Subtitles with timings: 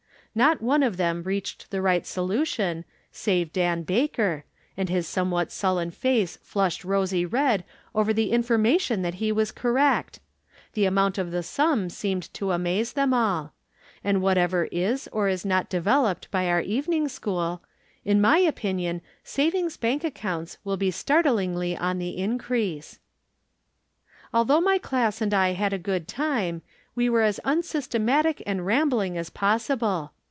[0.33, 4.45] Not one of them reached the right From Different Standpoints, 153 solufion save Dan Baker,
[4.77, 9.51] and his somewhat sul len face flushed rosy red over the information that he was
[9.51, 10.21] correct.
[10.71, 13.51] The amount of the sum seemed to amaze them all.
[14.05, 17.61] And whatever is or is not developed by our evening school,
[18.05, 22.99] in my opinion savings bank accounts wiU be startlingly on the increase.
[24.33, 26.61] Although my class and I had a good time,
[26.95, 30.13] we were as unsystematic and rambling as possible.